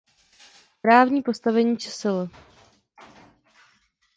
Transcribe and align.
Právní 0.81 1.21
postavení 1.21 1.77
čsl. 1.77 2.29